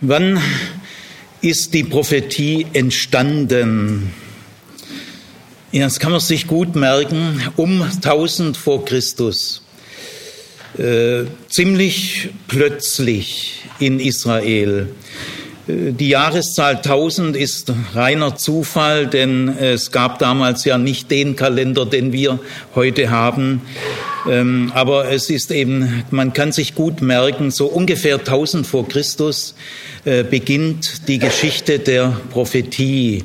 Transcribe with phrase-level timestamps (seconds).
[0.00, 0.40] Wann
[1.40, 4.12] ist die Prophetie entstanden?
[5.72, 9.60] Ja, das kann man sich gut merken, um 1000 vor Christus.
[10.78, 14.90] Äh, ziemlich plötzlich in Israel.
[15.66, 21.84] Äh, die Jahreszahl 1000 ist reiner Zufall, denn es gab damals ja nicht den Kalender,
[21.86, 22.38] den wir
[22.76, 23.62] heute haben.
[24.28, 29.54] Ähm, aber es ist eben, man kann sich gut merken, so ungefähr 1000 vor Christus
[30.04, 33.24] äh, beginnt die Geschichte der Prophetie.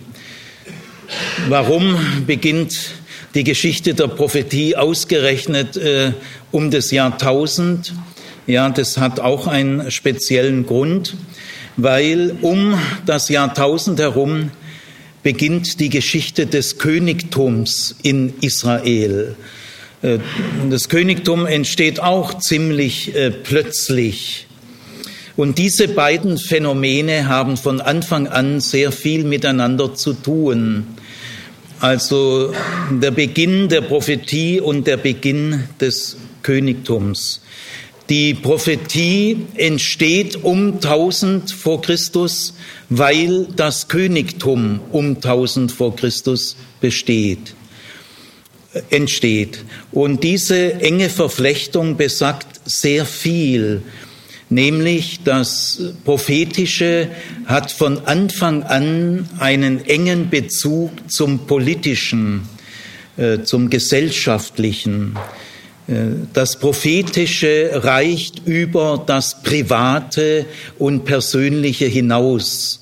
[1.50, 2.92] Warum beginnt
[3.36, 6.14] die Geschichte der Prophetie ausgerechnet äh,
[6.52, 7.94] um das Jahr 1000?
[8.48, 11.16] Ja, das hat auch einen speziellen Grund,
[11.76, 14.52] weil um das Jahr 1000 herum
[15.22, 19.36] beginnt die Geschichte des Königtums in Israel.
[20.04, 20.20] Äh,
[20.70, 24.48] das Königtum entsteht auch ziemlich äh, plötzlich.
[25.36, 30.86] Und diese beiden Phänomene haben von Anfang an sehr viel miteinander zu tun.
[31.80, 32.54] Also
[32.92, 37.42] der Beginn der Prophetie und der Beginn des Königtums.
[38.10, 42.54] Die Prophetie entsteht um 1000 vor Christus,
[42.90, 47.56] weil das Königtum um 1000 vor Christus besteht
[48.90, 49.64] entsteht.
[49.92, 53.82] Und diese enge Verflechtung besagt sehr viel,
[54.50, 57.10] nämlich das Prophetische
[57.46, 62.48] hat von Anfang an einen engen Bezug zum Politischen,
[63.18, 65.18] äh, zum Gesellschaftlichen.
[65.88, 65.94] Äh,
[66.34, 70.46] das Prophetische reicht über das Private
[70.80, 72.80] und Persönliche hinaus.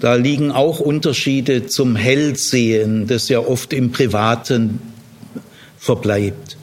[0.00, 4.80] Da liegen auch Unterschiede zum Hellsehen, das ja oft im Privaten
[5.80, 6.56] verbleibt.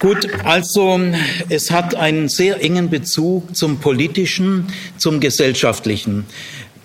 [0.00, 1.00] Gut, also
[1.48, 4.66] es hat einen sehr engen Bezug zum politischen,
[4.98, 6.26] zum gesellschaftlichen.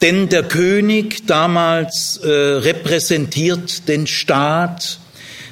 [0.03, 4.99] Denn der König damals äh, repräsentiert den Staat.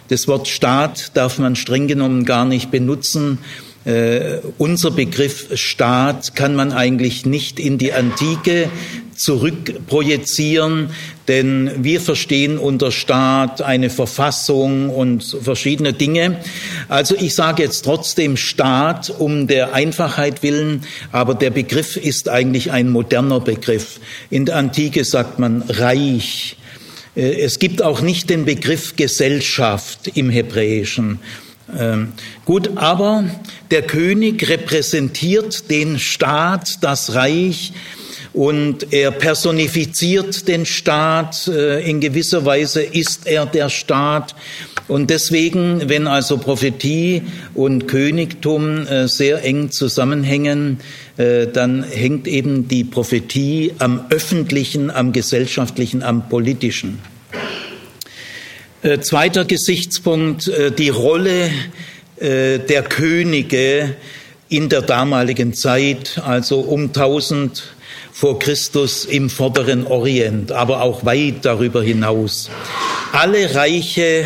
[0.09, 3.40] Das Wort Staat darf man streng genommen gar nicht benutzen.
[3.85, 8.69] Äh, unser Begriff Staat kann man eigentlich nicht in die Antike
[9.16, 10.90] zurückprojizieren,
[11.28, 16.40] denn wir verstehen unter Staat eine Verfassung und verschiedene Dinge.
[16.90, 20.81] Also ich sage jetzt trotzdem Staat um der Einfachheit willen,
[21.12, 24.00] aber der Begriff ist eigentlich ein moderner Begriff.
[24.31, 26.57] In der Antike sagt man Reich.
[27.16, 31.19] Äh, es gibt auch nicht den Begriff Gesellschaft im Hebräischen.
[31.78, 32.14] Ähm,
[32.46, 33.26] gut, aber
[33.72, 37.74] der König repräsentiert den Staat, das Reich,
[38.36, 41.48] und er personifiziert den Staat.
[41.48, 44.36] Äh, in gewisser Weise ist er der Staat.
[44.88, 50.80] Und deswegen, wenn also Prophetie und Königtum äh, sehr eng zusammenhängen,
[51.18, 57.00] äh, dann hängt eben die Prophetie am öffentlichen, am gesellschaftlichen, am politischen.
[59.01, 61.50] Zweiter Gesichtspunkt, die Rolle
[62.22, 63.96] der Könige
[64.47, 67.63] in der damaligen Zeit, also um 1000
[68.13, 72.51] vor Christus im vorderen Orient, aber auch weit darüber hinaus.
[73.12, 74.25] Alle Reiche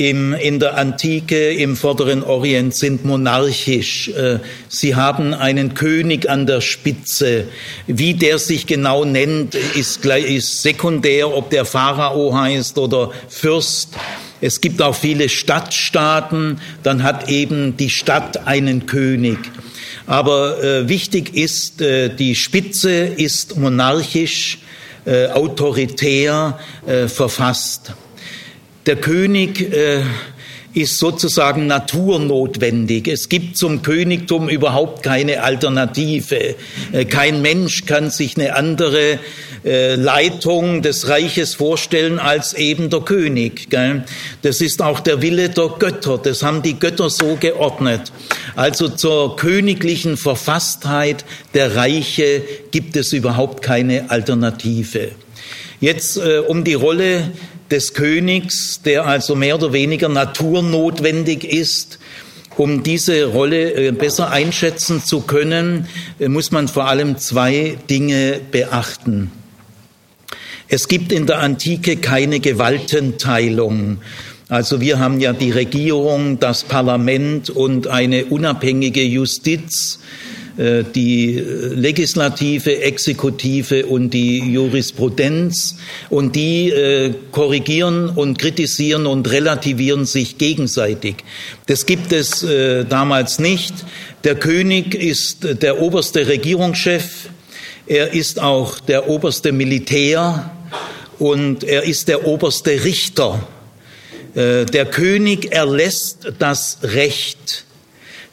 [0.00, 4.08] im, in der Antike im vorderen Orient sind monarchisch.
[4.08, 7.44] Äh, sie haben einen König an der Spitze.
[7.86, 13.90] Wie der sich genau nennt, ist, ist sekundär, ob der Pharao heißt oder Fürst.
[14.40, 19.38] Es gibt auch viele Stadtstaaten, dann hat eben die Stadt einen König.
[20.06, 24.60] Aber äh, wichtig ist, äh, die Spitze ist monarchisch,
[25.04, 27.92] äh, autoritär äh, verfasst.
[28.86, 30.00] Der König äh,
[30.72, 33.08] ist sozusagen naturnotwendig.
[33.08, 36.54] Es gibt zum Königtum überhaupt keine Alternative.
[36.92, 39.18] Äh, kein Mensch kann sich eine andere
[39.64, 43.68] äh, Leitung des Reiches vorstellen als eben der König.
[44.40, 46.16] Das ist auch der Wille der Götter.
[46.16, 48.12] Das haben die Götter so geordnet.
[48.56, 55.10] Also zur königlichen Verfasstheit der Reiche gibt es überhaupt keine Alternative.
[55.80, 57.32] Jetzt äh, um die Rolle
[57.70, 61.98] des Königs, der also mehr oder weniger naturnotwendig ist.
[62.56, 65.88] Um diese Rolle äh, besser einschätzen zu können,
[66.18, 69.30] äh, muss man vor allem zwei Dinge beachten.
[70.68, 73.98] Es gibt in der Antike keine Gewaltenteilung.
[74.48, 80.00] Also wir haben ja die Regierung, das Parlament und eine unabhängige Justiz.
[80.56, 85.76] Äh, die Legislative, Exekutive und die Jurisprudenz
[86.08, 91.16] und die äh, korrigieren und kritisieren und relativieren sich gegenseitig.
[91.66, 93.74] Das gibt es äh, damals nicht.
[94.24, 97.28] Der König ist der oberste Regierungschef.
[97.86, 100.50] er ist auch der oberste Militär
[101.18, 103.46] und er ist der oberste Richter.
[104.34, 107.64] Äh, der König erlässt das Recht.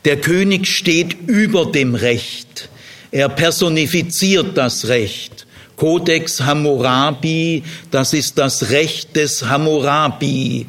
[0.07, 2.69] Der König steht über dem Recht.
[3.12, 5.45] Er personifiziert das Recht.
[5.75, 10.65] Codex Hammurabi, das ist das Recht des Hammurabi.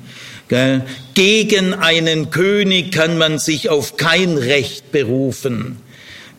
[1.15, 5.77] Gegen einen König kann man sich auf kein Recht berufen.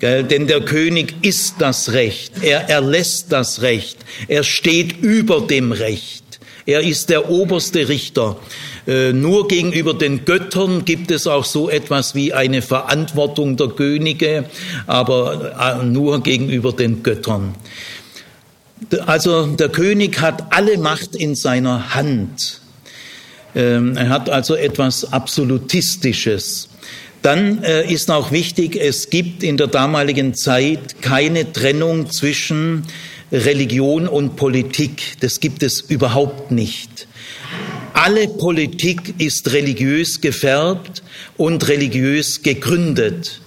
[0.01, 3.97] Denn der König ist das Recht, er erlässt das Recht,
[4.27, 8.37] er steht über dem Recht, er ist der oberste Richter.
[8.87, 14.45] Äh, nur gegenüber den Göttern gibt es auch so etwas wie eine Verantwortung der Könige,
[14.87, 17.55] aber äh, nur gegenüber den Göttern.
[19.05, 22.61] Also der König hat alle Macht in seiner Hand.
[23.55, 26.69] Ähm, er hat also etwas Absolutistisches.
[27.21, 32.85] Dann äh, ist auch wichtig, es gibt in der damaligen Zeit keine Trennung zwischen
[33.31, 35.17] Religion und Politik.
[35.19, 37.08] Das gibt es überhaupt nicht.
[37.93, 41.03] Alle Politik ist religiös gefärbt
[41.37, 43.41] und religiös gegründet.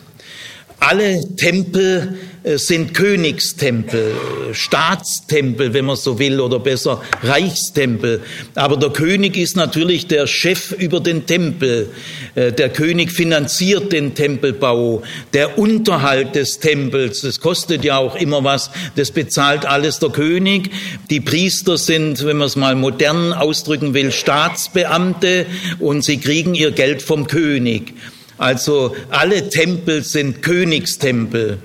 [0.85, 4.17] Alle Tempel äh, sind Königstempel,
[4.53, 8.21] Staatstempel, wenn man so will, oder besser Reichstempel.
[8.57, 11.91] Aber der König ist natürlich der Chef über den Tempel.
[12.35, 18.43] Äh, der König finanziert den Tempelbau, der Unterhalt des Tempels, das kostet ja auch immer
[18.43, 20.71] was, das bezahlt alles der König.
[21.11, 25.47] Die Priester sind, wenn man es mal modern ausdrücken will, Staatsbeamte
[25.79, 27.95] und sie kriegen ihr Geld vom König.
[28.39, 31.59] Also alle Tempel sind Königstempel.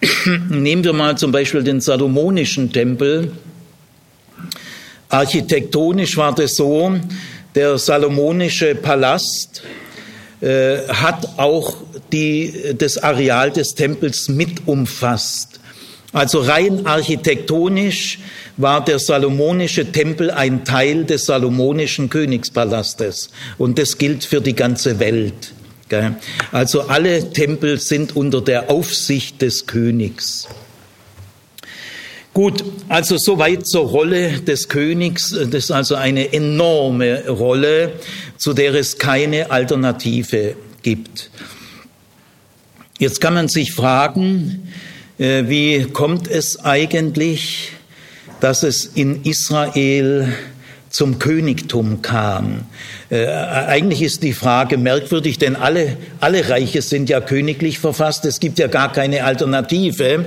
[0.48, 3.32] Nehmen wir mal zum Beispiel den Salomonischen Tempel.
[5.08, 6.98] Architektonisch war das so,
[7.54, 9.62] der Salomonische Palast
[10.40, 11.76] äh, hat auch
[12.12, 15.60] die, das Areal des Tempels mit umfasst.
[16.12, 18.18] Also rein architektonisch
[18.56, 23.30] war der Salomonische Tempel ein Teil des Salomonischen Königspalastes.
[23.58, 25.52] Und das gilt für die ganze Welt.
[26.52, 30.48] Also alle Tempel sind unter der Aufsicht des Königs.
[32.32, 35.30] Gut, also soweit zur Rolle des Königs.
[35.30, 37.94] Das ist also eine enorme Rolle,
[38.36, 41.30] zu der es keine Alternative gibt.
[42.98, 44.68] Jetzt kann man sich fragen,
[45.18, 47.72] äh, wie kommt es eigentlich,
[48.40, 50.32] dass es in Israel
[50.90, 52.66] zum Königtum kam.
[53.10, 58.24] Äh, eigentlich ist die Frage merkwürdig, denn alle, alle Reiche sind ja königlich verfasst.
[58.24, 60.26] Es gibt ja gar keine Alternative.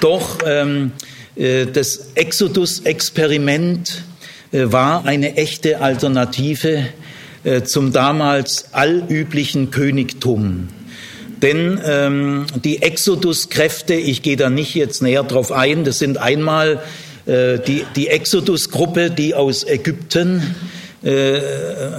[0.00, 0.92] Doch ähm,
[1.34, 4.04] äh, das Exodus-Experiment
[4.52, 6.86] äh, war eine echte Alternative
[7.44, 10.68] äh, zum damals allüblichen Königtum.
[11.40, 16.82] Denn ähm, die Exodus-Kräfte, ich gehe da nicht jetzt näher drauf ein, das sind einmal
[17.26, 20.54] die, die Exodus-Gruppe, die aus Ägypten
[21.02, 21.40] äh,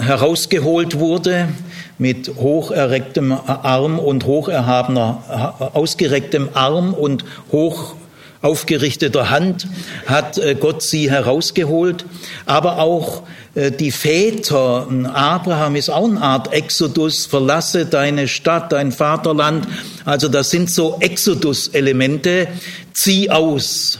[0.02, 1.50] herausgeholt wurde,
[1.98, 7.96] mit hocherrecktem Arm und hocherhabener, ausgerecktem Arm und hoch
[8.42, 9.68] aufgerichteter Hand
[10.06, 12.06] hat äh, Gott sie herausgeholt,
[12.46, 13.24] aber auch
[13.56, 19.68] die Väter, Abraham ist auch eine Art Exodus, verlasse deine Stadt, dein Vaterland.
[20.06, 22.48] Also das sind so Exodus-Elemente,
[22.94, 24.00] zieh aus.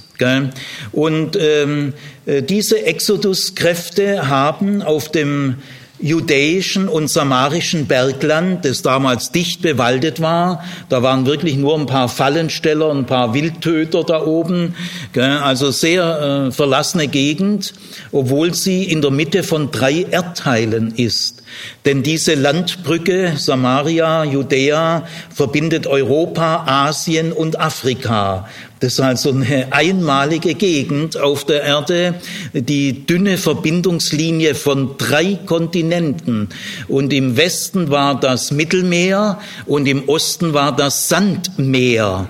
[0.92, 1.94] Und ähm,
[2.26, 5.58] äh, diese Exodus-Kräfte haben auf dem
[6.04, 10.62] judäischen und samarischen Bergland, das damals dicht bewaldet war.
[10.90, 14.76] Da waren wirklich nur ein paar Fallensteller, ein paar Wildtöter da oben.
[15.16, 17.74] Also sehr äh, verlassene Gegend,
[18.12, 21.42] obwohl sie in der Mitte von drei Erdteilen ist.
[21.86, 28.50] Denn diese Landbrücke Samaria, Judäa verbindet Europa, Asien und Afrika.
[28.84, 32.16] Das ist also eine einmalige Gegend auf der Erde,
[32.52, 36.50] die dünne Verbindungslinie von drei Kontinenten.
[36.90, 42.28] Und im Westen war das Mittelmeer und im Osten war das Sandmeer.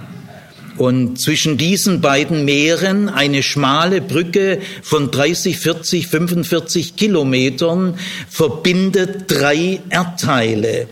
[0.77, 7.95] Und zwischen diesen beiden Meeren eine schmale Brücke von 30, 40, 45 Kilometern
[8.29, 10.87] verbindet drei Erdteile.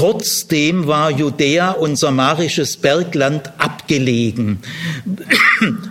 [0.00, 4.60] Trotzdem war Judäa und samarisches Bergland abgelegen,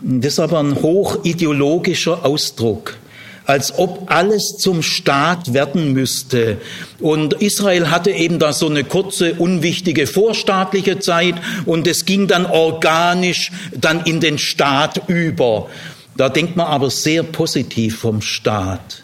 [0.01, 2.97] Das ist aber ein hochideologischer Ausdruck
[3.45, 6.57] als ob alles zum Staat werden müsste.
[6.99, 11.35] Und Israel hatte eben da so eine kurze, unwichtige vorstaatliche Zeit
[11.65, 15.69] und es ging dann organisch dann in den Staat über.
[16.17, 19.01] Da denkt man aber sehr positiv vom Staat.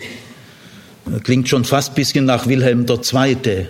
[1.24, 3.68] Klingt schon fast ein bisschen nach Wilhelm II.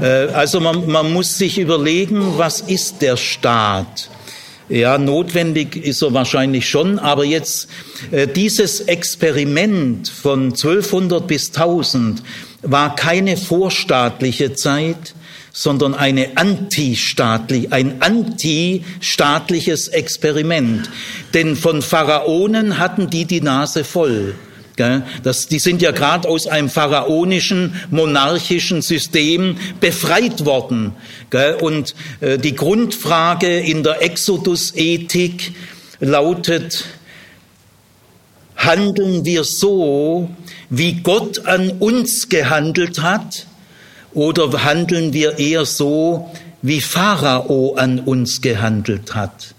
[0.00, 4.10] Äh, also man, man muss sich überlegen, was ist der Staat?
[4.72, 7.68] Ja, notwendig ist er wahrscheinlich schon, aber jetzt
[8.10, 12.22] äh, dieses Experiment von 1200 bis 1000
[12.62, 15.14] war keine vorstaatliche Zeit,
[15.52, 20.88] sondern eine antistaatlich, ein antistaatliches Experiment.
[21.34, 24.34] Denn von Pharaonen hatten die die Nase voll.
[24.76, 30.92] Das, die sind ja gerade aus einem pharaonischen, monarchischen System befreit worden.
[31.60, 35.52] Und äh, die Grundfrage in der Exodus-Ethik
[36.00, 36.84] lautet,
[38.56, 40.30] handeln wir so,
[40.70, 43.46] wie Gott an uns gehandelt hat,
[44.14, 49.54] oder handeln wir eher so, wie Pharao an uns gehandelt hat?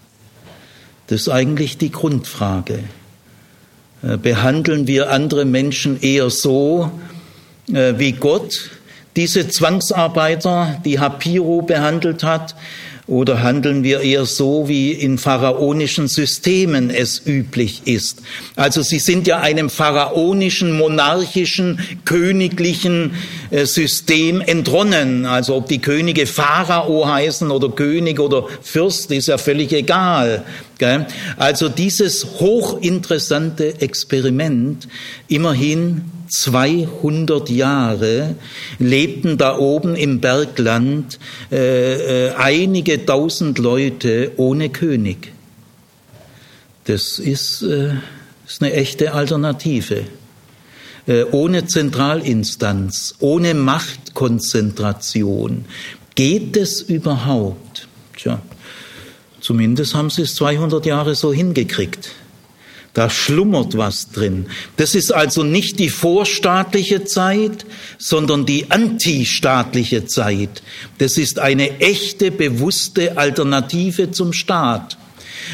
[1.08, 2.80] Das ist eigentlich die Grundfrage.
[4.04, 6.92] Äh, behandeln wir andere Menschen eher so
[7.72, 8.72] äh, wie Gott
[9.16, 12.56] diese Zwangsarbeiter, die Hapiro behandelt hat,
[13.06, 18.22] oder handeln wir eher so, wie in pharaonischen Systemen es üblich ist?
[18.56, 23.12] Also sie sind ja einem pharaonischen, monarchischen, königlichen
[23.52, 25.26] äh, System entronnen.
[25.26, 30.46] Also ob die Könige Pharao heißen oder König oder Fürst, ist ja völlig egal.
[31.38, 34.88] Also dieses hochinteressante Experiment,
[35.28, 38.36] immerhin 200 Jahre
[38.80, 41.20] lebten da oben im Bergland
[41.52, 45.32] äh, äh, einige tausend Leute ohne König.
[46.86, 47.92] Das ist, äh,
[48.48, 50.06] ist eine echte Alternative.
[51.06, 55.66] Äh, ohne Zentralinstanz, ohne Machtkonzentration.
[56.16, 57.90] Geht es überhaupt?
[58.18, 58.42] Tja,
[59.44, 62.12] zumindest haben sie es 200 Jahre so hingekriegt.
[62.94, 64.46] Da schlummert was drin.
[64.78, 67.66] Das ist also nicht die vorstaatliche Zeit,
[67.98, 70.62] sondern die antistaatliche Zeit.
[71.00, 74.98] Das ist eine echte, bewusste Alternative zum Staat.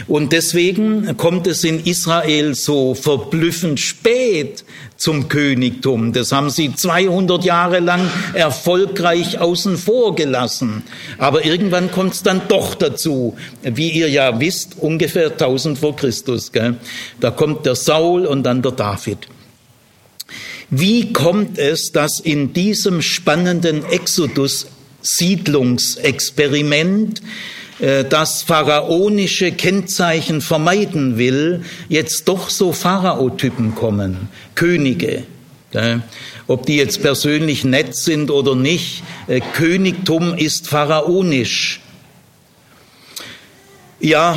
[0.07, 4.63] Und deswegen kommt es in Israel so verblüffend spät
[4.97, 6.13] zum Königtum.
[6.13, 10.83] Das haben sie 200 Jahre lang erfolgreich außen vor gelassen.
[11.17, 13.35] Aber irgendwann kommt es dann doch dazu.
[13.63, 16.51] Wie ihr ja wisst, ungefähr 1000 vor Christus.
[16.51, 16.75] Gell?
[17.19, 19.27] Da kommt der Saul und dann der David.
[20.69, 24.67] Wie kommt es, dass in diesem spannenden Exodus
[25.01, 27.23] Siedlungsexperiment äh,
[27.79, 35.23] das pharaonische Kennzeichen vermeiden will, jetzt doch so Pharaotypen kommen, Könige.
[36.47, 41.79] Ob die jetzt persönlich nett sind oder nicht, äh, Königtum ist pharaonisch.
[43.99, 44.35] Ja,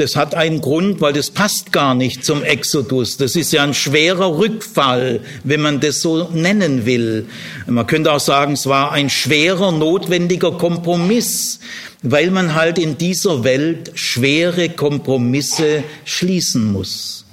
[0.00, 3.16] das hat einen Grund, weil das passt gar nicht zum Exodus.
[3.16, 7.26] Das ist ja ein schwerer Rückfall, wenn man das so nennen will.
[7.66, 11.60] Man könnte auch sagen, es war ein schwerer, notwendiger Kompromiss,
[12.02, 17.24] weil man halt in dieser Welt schwere Kompromisse schließen muss.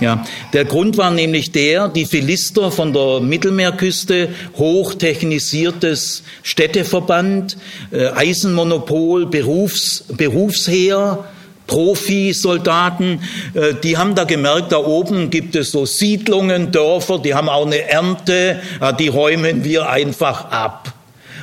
[0.00, 7.56] Ja, der Grund war nämlich der, die Philister von der Mittelmeerküste, hochtechnisiertes Städteverband,
[7.92, 11.24] äh, Eisenmonopol, Berufs, Berufsheer,
[11.66, 13.20] Profisoldaten,
[13.54, 17.66] äh, die haben da gemerkt, da oben gibt es so Siedlungen, Dörfer, die haben auch
[17.66, 18.60] eine Ernte,
[18.98, 20.92] die räumen wir einfach ab.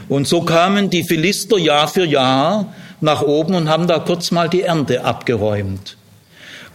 [0.10, 4.50] Und so kamen die Philister Jahr für Jahr nach oben und haben da kurz mal
[4.50, 5.98] die Ernte abgeräumt.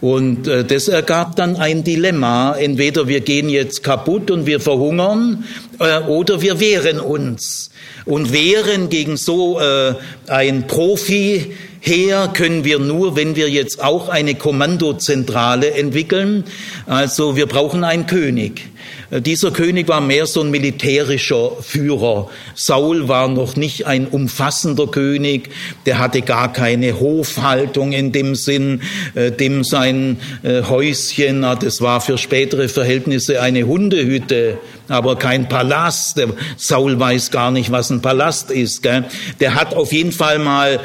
[0.01, 2.55] Und äh, das ergab dann ein Dilemma.
[2.55, 5.43] Entweder wir gehen jetzt kaputt und wir verhungern
[5.79, 7.69] äh, oder wir wehren uns.
[8.05, 9.95] Und wehren gegen so äh,
[10.27, 16.45] ein Profi her können wir nur, wenn wir jetzt auch eine Kommandozentrale entwickeln.
[16.85, 18.69] Also wir brauchen einen König.
[19.11, 22.29] Äh, dieser König war mehr so ein militärischer Führer.
[22.55, 25.49] Saul war noch nicht ein umfassender König,
[25.85, 28.81] der hatte gar keine Hofhaltung in dem Sinn,
[29.15, 36.21] äh, dem sein äh, Häuschen, das war für spätere Verhältnisse eine Hundehütte, aber kein Palast.
[36.57, 38.85] Saul weiß gar nicht, was ein Palast ist.
[38.85, 40.79] Der hat auf jeden Fall mal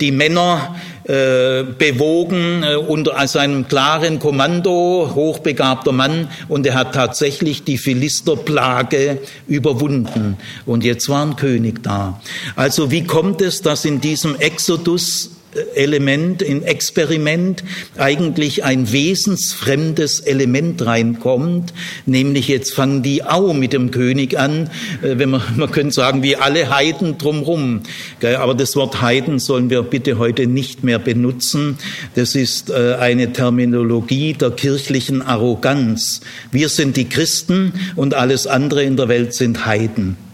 [0.00, 0.76] die Männer
[1.06, 9.18] äh, bewogen äh, unter seinem klaren Kommando, hochbegabter Mann, und er hat tatsächlich die Philisterplage
[9.46, 10.36] überwunden.
[10.64, 12.20] Und jetzt war ein König da.
[12.56, 15.35] Also wie kommt es, dass in diesem Exodus
[15.74, 17.64] Element, in Experiment
[17.96, 21.72] eigentlich ein wesensfremdes Element reinkommt,
[22.06, 24.70] nämlich jetzt fangen die auch mit dem König an,
[25.02, 27.82] äh, wenn man, man könnte sagen, wie alle Heiden drumrum.
[28.22, 31.78] Aber das Wort Heiden sollen wir bitte heute nicht mehr benutzen.
[32.14, 36.20] Das ist äh, eine Terminologie der kirchlichen Arroganz.
[36.50, 40.25] Wir sind die Christen und alles andere in der Welt sind Heiden.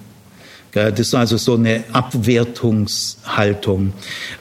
[0.72, 3.92] Das ist also so eine Abwertungshaltung.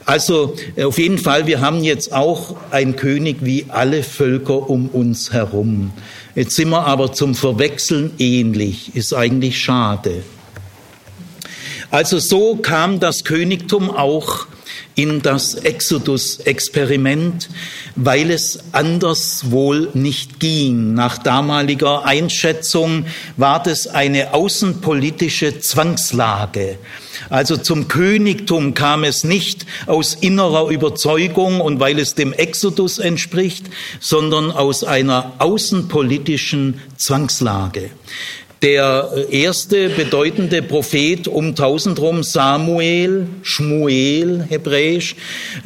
[0.06, 4.88] Also äh, auf jeden Fall, wir haben jetzt auch einen König wie alle Völker um
[4.88, 5.92] uns herum.
[6.34, 10.24] Jetzt sind wir aber zum Verwechseln ähnlich, ist eigentlich schade.
[11.90, 14.48] Also so kam das Königtum auch
[14.96, 17.50] in das Exodus-Experiment,
[17.96, 20.94] weil es anders wohl nicht ging.
[20.94, 23.06] Nach damaliger Einschätzung
[23.38, 26.78] war das eine außenpolitische Zwangslage.
[27.30, 33.66] Also zum Königtum kam es nicht aus innerer Überzeugung und weil es dem Exodus entspricht,
[34.00, 37.92] sondern aus einer außenpolitischen Zwangslage.
[38.62, 45.16] Der erste bedeutende Prophet um 1000 rum, Samuel, Schmuel, hebräisch,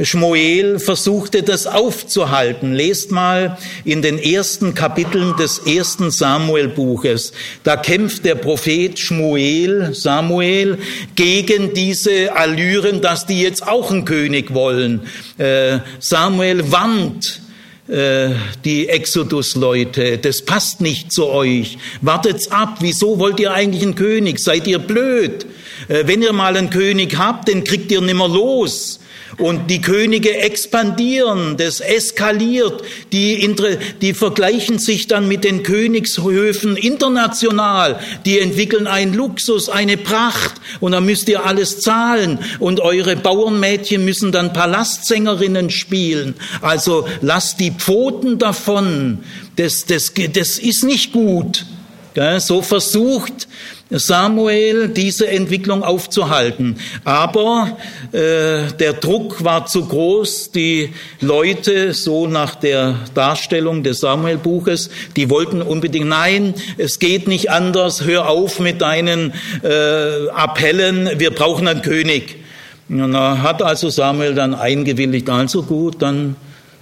[0.01, 2.73] Schmuel versuchte das aufzuhalten.
[2.73, 7.33] Lest mal in den ersten Kapiteln des ersten Samuel-Buches.
[7.65, 10.77] Da kämpft der Prophet Schmuel, Samuel,
[11.15, 15.01] gegen diese Allüren, dass die jetzt auch einen König wollen.
[15.37, 16.71] Äh, Samuel äh,
[17.87, 21.77] die Exodus-Leute, das passt nicht zu euch.
[22.01, 24.39] Wartet's ab, wieso wollt ihr eigentlich einen König?
[24.39, 25.45] Seid ihr blöd?
[25.87, 28.99] Äh, wenn ihr mal einen König habt, den kriegt ihr nimmer los.
[29.37, 33.53] Und die Könige expandieren, das eskaliert, die,
[34.01, 40.53] die vergleichen sich dann mit den Königshöfen international, die entwickeln einen Luxus, eine Pracht.
[40.79, 42.39] Und da müsst ihr alles zahlen.
[42.59, 46.35] Und eure Bauernmädchen müssen dann Palastsängerinnen spielen.
[46.61, 49.19] Also lasst die Pfoten davon,
[49.57, 51.65] das, das, das ist nicht gut.
[52.39, 53.47] So versucht
[53.89, 56.77] Samuel diese Entwicklung aufzuhalten.
[57.03, 57.77] Aber
[58.11, 60.51] äh, der Druck war zu groß.
[60.51, 60.89] Die
[61.21, 68.05] Leute, so nach der Darstellung des Samuel-Buches, die wollten unbedingt, nein, es geht nicht anders,
[68.05, 72.37] hör auf mit deinen äh, Appellen, wir brauchen einen König.
[72.89, 76.35] Und da hat also Samuel dann eingewilligt, also gut, dann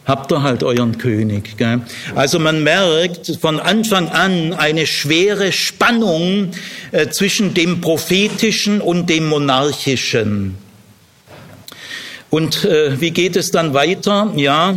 [0.06, 1.58] habt ihr halt euren König.
[1.58, 1.82] Gell?
[2.16, 6.52] Also man merkt von Anfang an eine schwere Spannung
[6.92, 10.56] äh, zwischen dem prophetischen und dem monarchischen.
[12.30, 14.34] Und äh, wie geht es dann weiter?
[14.36, 14.76] Ja,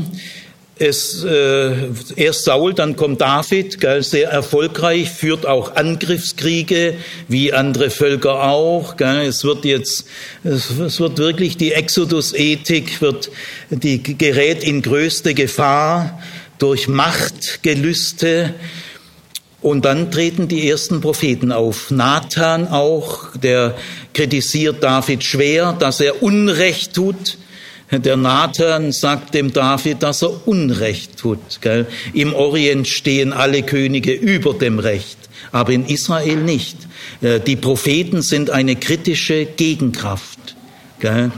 [0.78, 1.72] es, äh,
[2.16, 6.94] erst Saul, dann kommt David, gell, sehr erfolgreich, führt auch Angriffskriege,
[7.28, 8.96] wie andere Völker auch.
[8.98, 9.22] Gell.
[9.22, 10.06] Es wird jetzt,
[10.44, 13.30] es, wird wirklich die Exodus-Ethik, wird,
[13.70, 16.22] die gerät in größte Gefahr
[16.58, 18.52] durch Machtgelüste.
[19.62, 21.90] Und dann treten die ersten Propheten auf.
[21.90, 23.74] Nathan auch, der
[24.12, 27.38] kritisiert David schwer, dass er Unrecht tut
[27.90, 31.60] Der Nathan sagt dem David, dass er Unrecht tut.
[31.60, 31.86] Gell?
[32.12, 35.18] Im Orient stehen alle Könige über dem Recht,
[35.52, 36.76] aber in Israel nicht.
[37.20, 40.56] Äh, die Propheten sind eine kritische Gegenkraft.
[40.98, 41.30] Gell?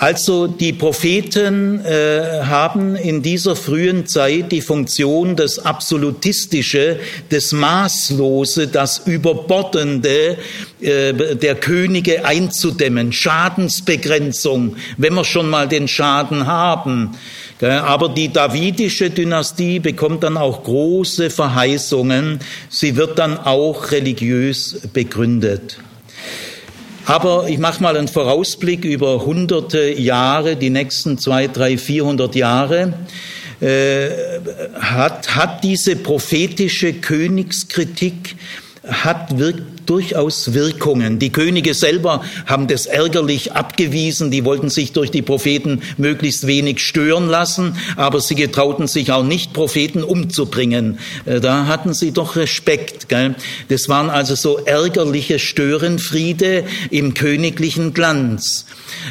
[0.00, 8.68] Also die Propheten äh, haben in dieser frühen Zeit die Funktion, das Absolutistische, das Maßlose,
[8.68, 10.38] das Überbordende
[10.80, 17.16] äh, der Könige einzudämmen, Schadensbegrenzung, wenn wir schon mal den Schaden haben.
[17.60, 22.38] Aber die davidische Dynastie bekommt dann auch große Verheißungen.
[22.68, 25.78] Sie wird dann auch religiös begründet.
[27.08, 32.92] Aber ich mache mal einen Vorausblick über hunderte Jahre, die nächsten zwei, drei, vierhundert Jahre.
[33.60, 34.10] Äh,
[34.78, 38.36] hat, hat diese prophetische Königskritik
[38.86, 41.18] hat wirkt durchaus Wirkungen.
[41.18, 44.30] Die Könige selber haben das ärgerlich abgewiesen.
[44.30, 49.24] Die wollten sich durch die Propheten möglichst wenig stören lassen, aber sie getrauten sich auch
[49.24, 50.98] nicht, Propheten umzubringen.
[51.24, 53.08] Äh, da hatten sie doch Respekt.
[53.08, 53.34] Gell?
[53.68, 58.66] Das waren also so ärgerliche Störenfriede im königlichen Glanz.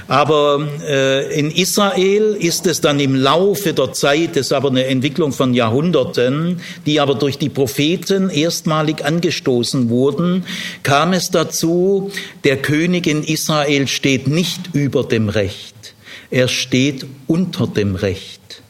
[0.08, 4.86] Aber äh, in Israel ist es dann im Laufe der Zeit, das ist aber eine
[4.86, 10.46] Entwicklung von Jahrhunderten, die aber durch die Propheten erstmalig angestoßen wurden,
[10.84, 12.12] kam es dazu,
[12.44, 15.96] der König in Israel steht nicht über dem Recht,
[16.30, 18.62] er steht unter dem Recht.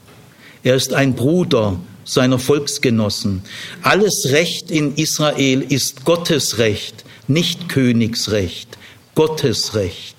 [0.64, 3.42] Er ist ein Bruder seiner Volksgenossen.
[3.82, 8.78] Alles Recht in Israel ist Gottes Recht, nicht Königsrecht,
[9.16, 10.16] Gottes Recht.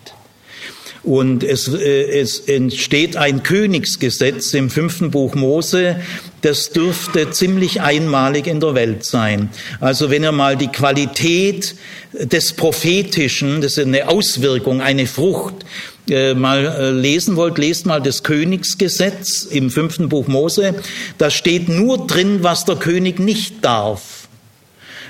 [1.02, 6.00] Und es, äh, es entsteht ein Königsgesetz im fünften Buch Mose,
[6.42, 9.50] das dürfte ziemlich einmalig in der Welt sein.
[9.80, 11.74] Also wenn ihr mal die Qualität
[12.12, 15.54] des Prophetischen, das ist eine Auswirkung, eine Frucht,
[16.08, 20.74] äh, mal äh, lesen wollt, lest mal das Königsgesetz im fünften Buch Mose.
[21.18, 24.17] Da steht nur drin, was der König nicht darf.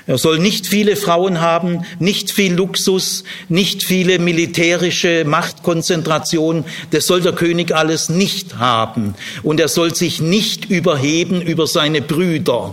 [0.08, 6.64] Er soll nicht viele Frauen haben, nicht viel Luxus, nicht viele militärische Machtkonzentration.
[6.92, 9.14] Das soll der König alles nicht haben.
[9.42, 12.72] Und er soll sich nicht überheben über seine Brüder.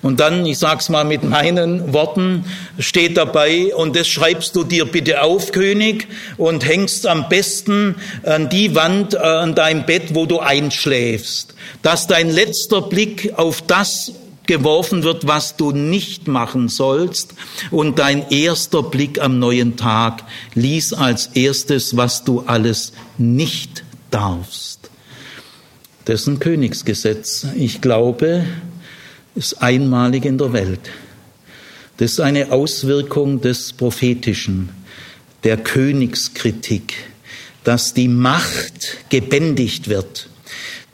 [0.00, 2.46] Und dann, ich sag's mal mit meinen Worten,
[2.78, 6.08] steht dabei, und das schreibst du dir bitte auf, König,
[6.38, 12.06] und hängst am besten an die Wand äh, an deinem Bett, wo du einschläfst, dass
[12.06, 14.12] dein letzter Blick auf das
[14.46, 17.34] geworfen wird, was du nicht machen sollst.
[17.70, 20.24] Und dein erster Blick am neuen Tag
[20.54, 24.90] lies als erstes, was du alles nicht darfst.
[26.04, 27.46] Das ist ein Königsgesetz.
[27.56, 28.44] Ich glaube,
[29.34, 30.90] ist einmalig in der Welt.
[31.98, 34.70] Das ist eine Auswirkung des Prophetischen,
[35.44, 36.94] der Königskritik,
[37.64, 40.28] dass die Macht gebändigt wird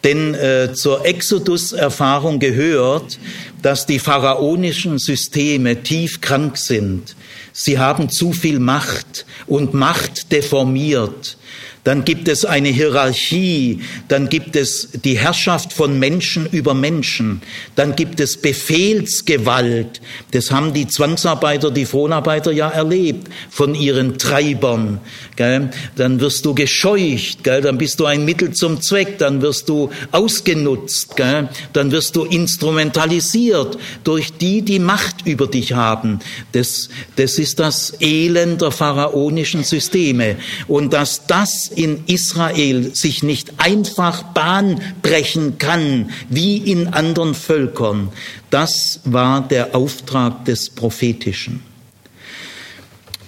[0.04, 3.18] denn äh, zur Exodus-Erfahrung gehört,
[3.62, 7.16] dass die pharaonischen Systeme tief krank sind.
[7.52, 11.36] Sie haben zu viel Macht und Macht deformiert
[11.84, 17.40] dann gibt es eine Hierarchie, dann gibt es die Herrschaft von Menschen über Menschen,
[17.76, 20.00] dann gibt es Befehlsgewalt.
[20.32, 25.00] Das haben die Zwangsarbeiter, die Fronarbeiter ja erlebt von ihren Treibern.
[25.36, 25.70] Gell?
[25.96, 27.60] Dann wirst du gescheucht, gell?
[27.62, 31.48] dann bist du ein Mittel zum Zweck, dann wirst du ausgenutzt, gell?
[31.72, 36.18] dann wirst du instrumentalisiert durch die, die Macht über dich haben.
[36.52, 40.36] Das, das ist das Elend der pharaonischen Systeme.
[40.66, 48.08] Und dass das in Israel sich nicht einfach Bahn brechen kann, wie in anderen Völkern,
[48.50, 51.62] das war der Auftrag des Prophetischen.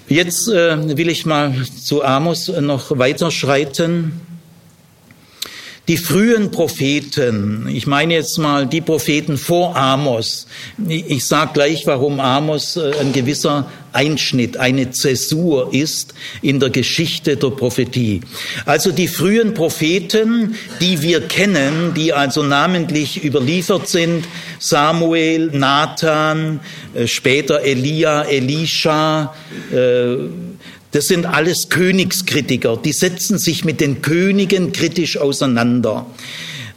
[0.09, 4.21] Jetzt äh, will ich mal zu Amos noch weiterschreiten.
[5.89, 10.47] Die frühen Propheten, ich meine jetzt mal die Propheten vor Amos,
[10.87, 17.37] ich sage gleich, warum Amos äh, ein gewisser Einschnitt, eine Zäsur ist in der Geschichte
[17.37, 18.21] der Prophetie.
[18.67, 24.27] Also die frühen Propheten, die wir kennen, die also namentlich überliefert sind,
[24.61, 26.61] Samuel, Nathan,
[26.95, 29.35] äh, später Elia, Elisha,
[29.73, 30.17] äh,
[30.93, 36.07] das sind alles Königskritiker, die setzen sich mit den Königen kritisch auseinander.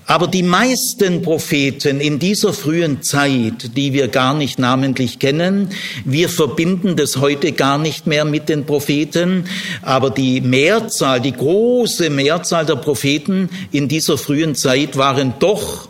[0.05, 5.69] Aber die meisten Propheten in dieser frühen Zeit, die wir gar nicht namentlich kennen,
[6.03, 9.45] wir verbinden das heute gar nicht mehr mit den Propheten,
[9.81, 15.87] aber die Mehrzahl, die große Mehrzahl der Propheten in dieser frühen Zeit waren doch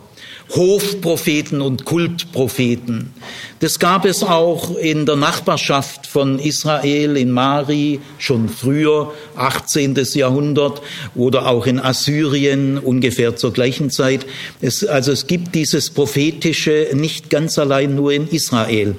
[0.56, 3.12] Hofpropheten und Kultpropheten.
[3.60, 9.96] Das gab es auch in der Nachbarschaft von Israel, in Mari, schon früher, 18.
[10.14, 10.82] Jahrhundert,
[11.16, 14.28] oder auch in Assyrien ungefähr zur gleichen Zeit.
[14.62, 18.96] Es, also es gibt dieses prophetische nicht ganz allein nur in Israel.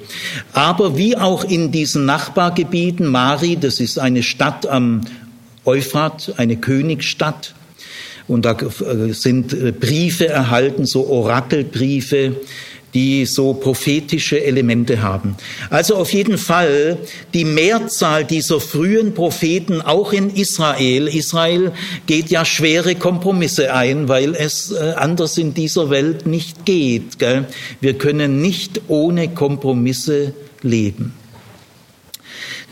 [0.51, 5.01] Aber wie auch in diesen Nachbargebieten, Mari, das ist eine Stadt am
[5.65, 7.54] Euphrat, eine Königsstadt,
[8.27, 8.57] und da
[9.11, 12.35] sind Briefe erhalten, so Orakelbriefe,
[12.95, 15.35] die so prophetische Elemente haben.
[15.69, 16.97] Also auf jeden Fall
[17.33, 21.09] die Mehrzahl dieser frühen Propheten auch in Israel.
[21.09, 21.73] Israel
[22.07, 27.19] geht ja schwere Kompromisse ein, weil es äh, anders in dieser Welt nicht geht.
[27.19, 27.45] Gell?
[27.81, 31.13] Wir können nicht ohne Kompromisse leben.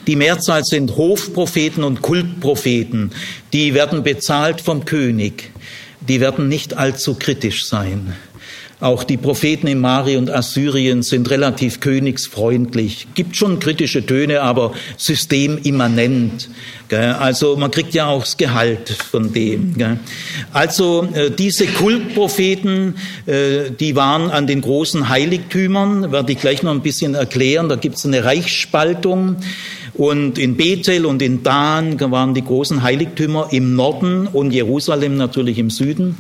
[0.08, 3.12] Die Mehrzahl sind Hofpropheten und Kultpropheten.
[3.54, 5.52] Die werden bezahlt vom König.
[6.02, 8.14] Die werden nicht allzu kritisch sein.
[8.84, 13.08] Auch die Propheten in Mari und Assyrien sind relativ königsfreundlich.
[13.16, 16.50] Gibt schon kritische Töne, aber systemimmanent.
[16.92, 19.74] Also man kriegt ja auch das Gehalt von dem.
[20.52, 26.72] Also äh, diese Kultpropheten, äh, die waren an den großen Heiligtümern, werde ich gleich noch
[26.72, 27.70] ein bisschen erklären.
[27.70, 29.38] Da gibt es eine Reichsspaltung.
[29.96, 35.60] Und in Bethel und in Dan waren die großen Heiligtümer im Norden und Jerusalem natürlich
[35.60, 36.18] im Süden.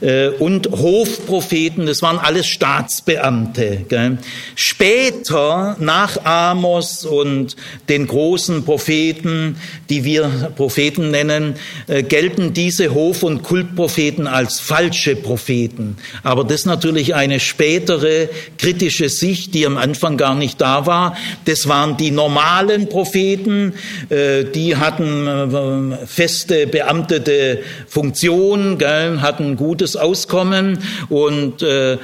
[0.00, 3.86] Äh, und Hofpropheten, das waren alles Staatsbeamte.
[4.54, 7.56] Später, nach Amos und
[7.88, 9.56] den großen Propheten,
[9.90, 11.56] die wir Propheten nennen,
[11.88, 15.96] äh, gelten diese Hof- und Kultpropheten als falsche Propheten.
[16.22, 21.16] Aber das ist natürlich eine spätere kritische Sicht, die am Anfang gar nicht da war.
[21.44, 23.74] Das waren die normalen Propheten,
[24.10, 31.98] äh, die hatten feste beamtete Funktion, hatten gutes gutes Auskommen und äh,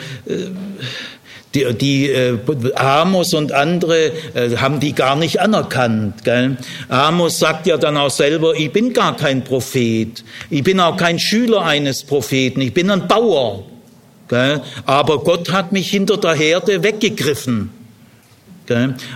[1.55, 2.39] die, die äh,
[2.75, 6.25] Amos und andere äh, haben die gar nicht anerkannt.
[6.25, 6.57] Gell?
[6.89, 11.19] Amos sagt ja dann auch selber, ich bin gar kein Prophet, ich bin auch kein
[11.19, 13.65] Schüler eines Propheten, ich bin ein Bauer.
[14.29, 14.63] Gell?
[14.87, 17.84] Aber Gott hat mich hinter der Herde weggegriffen.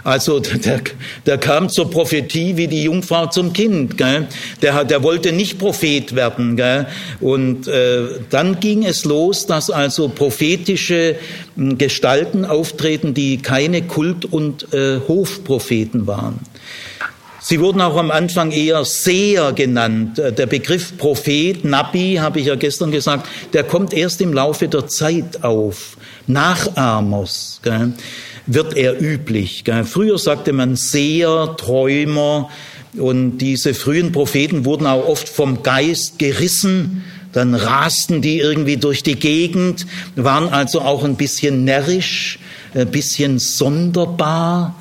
[0.04, 0.80] Also der,
[1.26, 3.96] der kam zur Prophetie wie die Jungfrau zum Kind.
[3.96, 4.26] Gell?
[4.62, 6.56] Der, der wollte nicht Prophet werden.
[6.56, 6.86] Gell?
[7.20, 11.16] Und äh, dann ging es los, dass also prophetische
[11.56, 16.40] hm, Gestalten auftreten, die keine Kult- und äh, Hofpropheten waren.
[17.40, 20.18] Sie wurden auch am Anfang eher Seher genannt.
[20.18, 24.68] Äh, der Begriff Prophet, Nabi, habe ich ja gestern gesagt, der kommt erst im Laufe
[24.68, 27.60] der Zeit auf, nach Amos.
[27.62, 27.94] Gell?
[28.48, 29.64] Wird er üblich.
[29.84, 32.48] Früher sagte man Seher, Träumer
[32.96, 37.04] und diese frühen Propheten wurden auch oft vom Geist gerissen.
[37.32, 42.38] Dann rasten die irgendwie durch die Gegend, waren also auch ein bisschen närrisch,
[42.74, 44.74] ein bisschen sonderbar.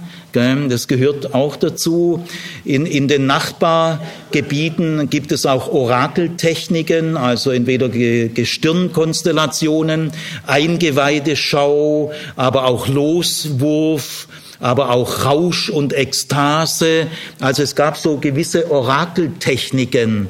[0.70, 2.24] Das gehört auch dazu.
[2.64, 10.12] In, in den Nachbargebieten gibt es auch Orakeltechniken, also entweder Gestirnkonstellationen,
[10.46, 14.28] Eingeweideschau, aber auch Loswurf,
[14.60, 17.08] aber auch Rausch und Ekstase.
[17.40, 20.28] Also es gab so gewisse Orakeltechniken.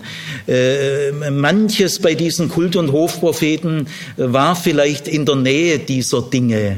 [0.48, 6.78] Äh, manches bei diesen Kult- und Hofpropheten war vielleicht in der Nähe dieser Dinge.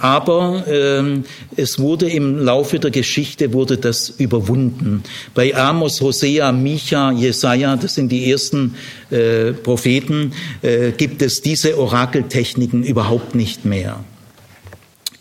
[0.00, 1.24] Aber ähm,
[1.56, 5.02] es wurde im Laufe der Geschichte wurde das überwunden.
[5.34, 8.74] Bei Amos, Hosea, Micha, Jesaja, das sind die ersten
[9.10, 14.04] äh, Propheten, äh, gibt es diese Orakeltechniken überhaupt nicht mehr.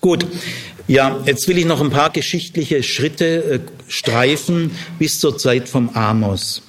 [0.02, 0.26] Gut,
[0.88, 5.90] ja, jetzt will ich noch ein paar geschichtliche Schritte äh, streifen bis zur Zeit vom
[5.90, 6.62] Amos.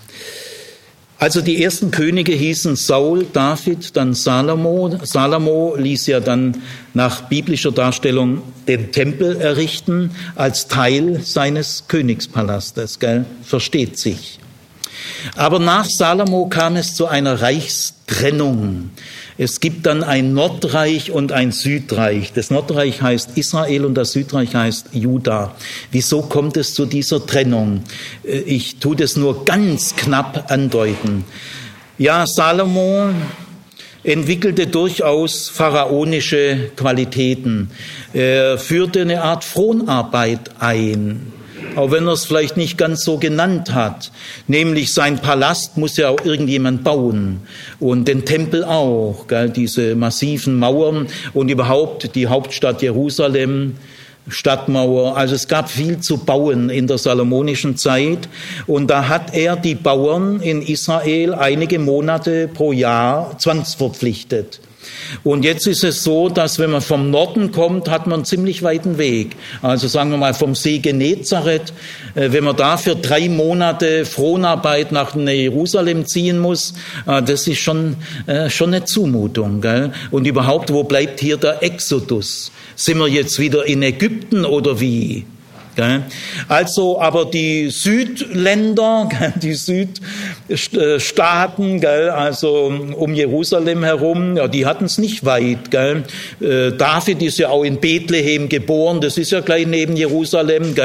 [1.19, 4.99] Also die ersten Könige hießen Saul, David, dann Salomo.
[5.03, 6.57] Salomo ließ ja dann
[6.93, 13.25] nach biblischer Darstellung den Tempel errichten als Teil seines Königspalastes, gell?
[13.43, 14.41] versteht sich.
[15.37, 18.91] Aber nach Salomo kam es zu einer Reichstrennung.
[19.37, 22.33] Es gibt dann ein Nordreich und ein Südreich.
[22.33, 25.57] Das Nordreich heißt Israel und das Südreich heißt Juda.
[25.91, 27.83] Wieso kommt es zu dieser Trennung?
[28.25, 31.25] Äh, ich tue das nur ganz knapp andeuten.
[31.99, 33.11] Ja, Salomo
[34.05, 37.71] entwickelte durchaus pharaonische Qualitäten.
[38.13, 41.33] Er führte eine Art Fronarbeit ein
[41.77, 44.11] auch wenn er es vielleicht nicht ganz so genannt hat.
[44.47, 47.41] Nämlich sein Palast muss ja auch irgendjemand bauen
[47.81, 53.77] und den Tempel auch, gell, diese massiven Mauern und überhaupt die Hauptstadt Jerusalem.
[54.27, 55.19] Stadtmauer.
[55.19, 58.29] Also es gab viel zu bauen in der salomonischen Zeit
[58.67, 64.61] und da hat er die Bauern in Israel einige Monate pro Jahr zwangsverpflichtet.
[65.23, 68.63] Und jetzt ist es so, dass wenn man vom Norden kommt, hat man einen ziemlich
[68.63, 69.37] weiten Weg.
[69.63, 71.73] Also sagen wir mal vom See Genezareth,
[72.15, 76.75] äh, wenn man da für drei Monate Fronarbeit nach Jerusalem ziehen muss,
[77.07, 79.61] äh, das ist schon, äh, schon eine Zumutung.
[79.61, 79.93] Gell?
[80.11, 82.53] Und überhaupt, wo bleibt hier der Exodus?
[82.77, 85.25] Sind wir jetzt wieder in Ägypten oder wie?
[86.49, 89.09] Also, aber die Südländer,
[89.43, 95.73] die Südstaaten, also um Jerusalem herum, die hatten es nicht weit.
[95.75, 96.03] Äh,
[96.77, 100.77] David ist ja auch in Bethlehem geboren, das ist ja gleich neben Jerusalem.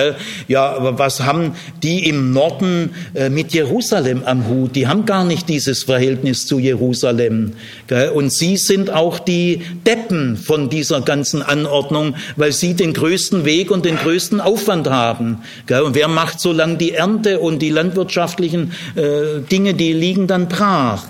[0.47, 4.75] Ja, aber was haben die im Norden äh, mit Jerusalem am Hut?
[4.75, 7.53] Die haben gar nicht dieses Verhältnis zu Jerusalem.
[8.13, 13.71] Und sie sind auch die Deppen von dieser ganzen Anordnung, weil sie den größten Weg
[13.71, 15.37] und den größten Aufwand Aufwand haben.
[15.69, 20.47] Und wer macht so lange die Ernte und die landwirtschaftlichen äh, Dinge, die liegen dann
[20.47, 21.07] brach.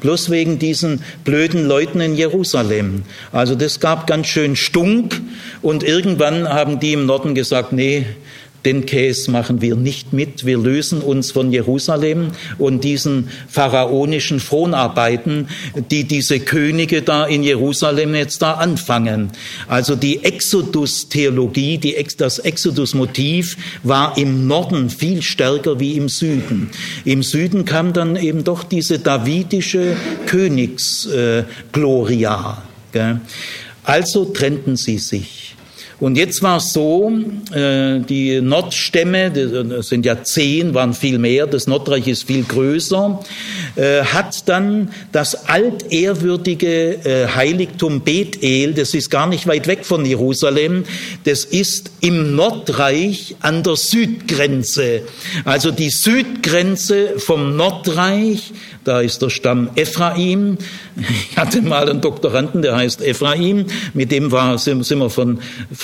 [0.00, 3.02] Bloß wegen diesen blöden Leuten in Jerusalem.
[3.32, 5.20] Also das gab ganz schön Stunk
[5.60, 8.06] und irgendwann haben die im Norden gesagt, nee,
[8.64, 10.46] den Käse machen wir nicht mit.
[10.46, 15.48] Wir lösen uns von Jerusalem und diesen pharaonischen Fronarbeiten,
[15.90, 19.30] die diese Könige da in Jerusalem jetzt da anfangen.
[19.68, 26.70] Also die Exodus-Theologie, die, das Exodus-Motiv war im Norden viel stärker wie im Süden.
[27.04, 29.96] Im Süden kam dann eben doch diese davidische
[30.26, 32.62] Königsgloria.
[32.92, 33.14] Äh,
[33.84, 35.41] also trennten sie sich.
[36.02, 37.12] Und jetzt war es so,
[37.54, 43.20] äh, die Nordstämme, das sind ja zehn, waren viel mehr, das Nordreich ist viel größer,
[43.76, 50.04] äh, hat dann das altehrwürdige äh, Heiligtum Bethel, das ist gar nicht weit weg von
[50.04, 50.82] Jerusalem,
[51.22, 55.02] das ist im Nordreich an der Südgrenze.
[55.44, 58.52] Also die Südgrenze vom Nordreich
[58.84, 60.58] da ist der Stamm Ephraim.
[61.30, 63.66] Ich hatte mal einen Doktoranden, der heißt Ephraim.
[63.94, 65.38] Mit dem war, sind, wir von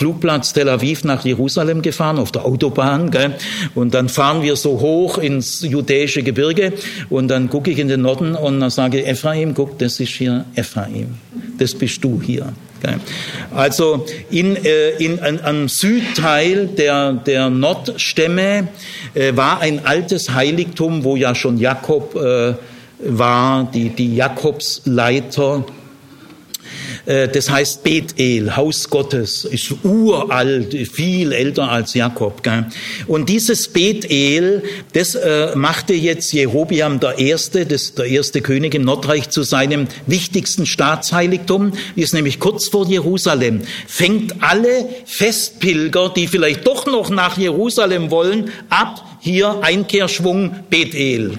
[0.09, 3.11] Flugplatz Tel Aviv nach Jerusalem gefahren, auf der Autobahn.
[3.11, 3.35] Gell?
[3.75, 6.73] Und dann fahren wir so hoch ins judäische Gebirge.
[7.11, 10.13] Und dann gucke ich in den Norden und dann sage ich, Ephraim, guck, das ist
[10.13, 11.17] hier Ephraim.
[11.59, 12.55] Das bist du hier.
[13.55, 18.69] Also in, äh, in, an, am Südteil der, der Nordstämme
[19.13, 22.55] äh, war ein altes Heiligtum, wo ja schon Jakob äh,
[23.01, 25.65] war, die, die Jakobsleiter.
[27.09, 32.43] Äh, das heißt Bethel, Haus Gottes, ist uralt, viel älter als Jakob.
[32.43, 32.67] Gell?
[33.07, 38.83] Und dieses Bethel, das äh, machte jetzt Jerobiam der Erste, das, der erste König im
[38.83, 43.63] Nordreich, zu seinem wichtigsten Staatsheiligtum, ist nämlich kurz vor Jerusalem.
[43.87, 51.33] Fängt alle Festpilger, die vielleicht doch noch nach Jerusalem wollen, ab hier Einkehrschwung Bethel.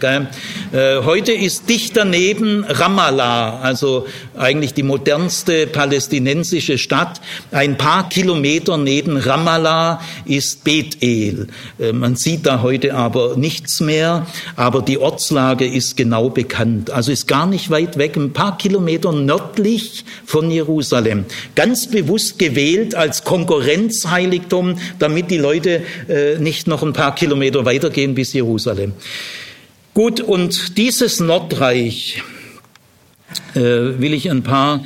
[0.71, 4.05] Äh, heute ist dicht daneben Ramallah, also
[4.37, 7.21] eigentlich die modernste palästinensische Stadt.
[7.51, 11.47] Ein paar Kilometer neben Ramallah ist Bethel.
[11.79, 16.91] Äh, man sieht da heute aber nichts mehr, aber die Ortslage ist genau bekannt.
[16.91, 21.25] Also ist gar nicht weit weg, ein paar Kilometer nördlich von Jerusalem.
[21.55, 28.15] Ganz bewusst gewählt als Konkurrenzheiligtum, damit die Leute äh, nicht noch ein paar Kilometer weitergehen
[28.15, 28.93] bis Jerusalem.
[29.93, 32.23] Gut, und dieses Nordreich
[33.53, 34.83] äh, will ich ein paar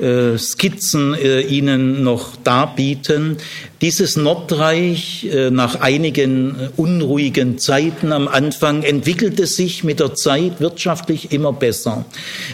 [0.00, 3.38] äh, Skizzen äh, Ihnen noch darbieten.
[3.82, 10.60] Dieses Nordreich äh, nach einigen äh, unruhigen Zeiten am Anfang entwickelte sich mit der Zeit
[10.60, 12.06] wirtschaftlich immer besser.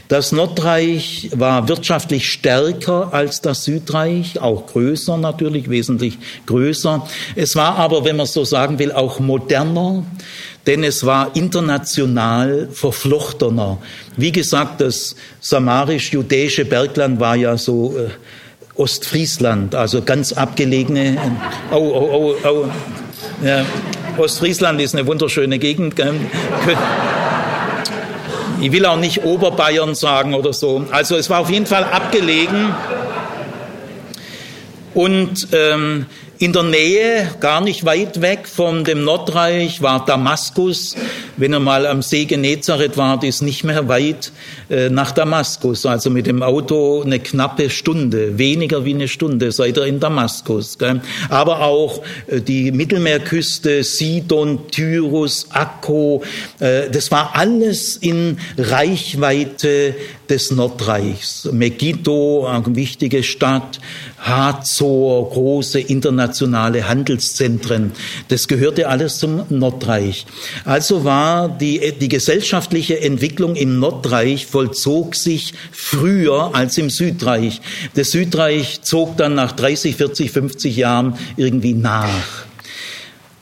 [0.09, 7.07] Das Nordreich war wirtschaftlich stärker als das Südreich, auch größer natürlich, wesentlich größer.
[7.37, 10.05] Es war aber, wenn man so sagen will, auch moderner
[10.67, 13.79] denn es war international verflochtener.
[14.17, 18.11] Wie gesagt, das samarisch-judäische Bergland war ja so äh,
[18.77, 21.19] Ostfriesland, also ganz abgelegene.
[21.71, 22.69] Oh, oh, oh, oh.
[23.45, 23.65] Ja,
[24.17, 25.95] Ostfriesland ist eine wunderschöne Gegend.
[28.61, 30.87] Ich will auch nicht Oberbayern sagen oder so.
[30.91, 32.75] Also es war auf jeden Fall abgelegen.
[34.95, 36.07] Und ähm,
[36.43, 40.97] in der Nähe, gar nicht weit weg von dem Nordreich, war Damaskus.
[41.37, 44.33] Wenn er mal am See Genezareth war, ist nicht mehr weit
[44.69, 45.87] äh, nach Damaskus.
[45.87, 50.77] Also mit dem Auto eine knappe Stunde, weniger wie eine Stunde seid ihr in Damaskus.
[51.29, 56.25] Aber auch äh, die Mittelmeerküste, Sidon, Tyrus, Akko,
[56.59, 59.95] äh, das war alles in Reichweite
[60.29, 61.49] des Nordreichs.
[61.53, 63.79] Megiddo, eine wichtige Stadt,
[64.23, 67.93] Hazor, große internationale Handelszentren.
[68.29, 70.27] Das gehörte alles zum Nordreich.
[70.65, 77.61] Also war die, die gesellschaftliche Entwicklung im Nordreich vollzog sich früher als im Südreich.
[77.95, 82.47] Das Südreich zog dann nach 30, 40, 50 Jahren irgendwie nach.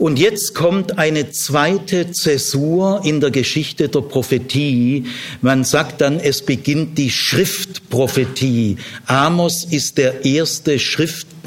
[0.01, 5.05] Und jetzt kommt eine zweite Zäsur in der Geschichte der Prophetie.
[5.43, 8.79] Man sagt dann, es beginnt die Schriftprophetie.
[9.05, 11.40] Amos ist der erste Schriftprophet.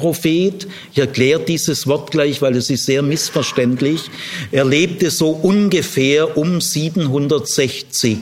[0.92, 4.02] Ich erkläre dieses Wort gleich, weil es ist sehr missverständlich.
[4.50, 8.18] Er lebte so ungefähr um 760.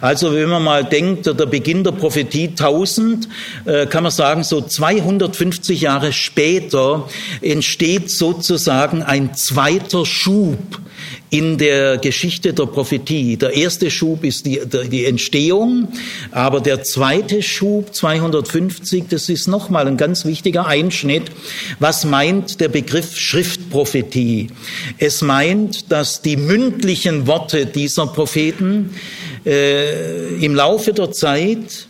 [0.00, 3.28] Also wenn man mal denkt, der Beginn der Prophetie 1000,
[3.64, 7.08] äh, kann man sagen, so 250 Jahre später
[7.40, 10.80] entsteht sozusagen ein zweiter weiter Schub
[11.30, 13.36] in der Geschichte der Prophetie.
[13.36, 14.60] Der erste Schub ist die,
[14.90, 15.88] die Entstehung,
[16.30, 21.24] aber der zweite Schub, 250, das ist nochmal ein ganz wichtiger Einschnitt.
[21.80, 24.48] Was meint der Begriff Schriftprophetie?
[24.98, 28.94] Es meint, dass die mündlichen Worte dieser Propheten
[29.44, 31.88] äh, im Laufe der Zeit